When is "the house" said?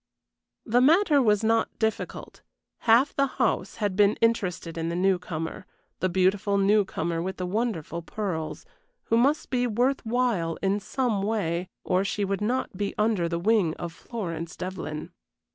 3.13-3.75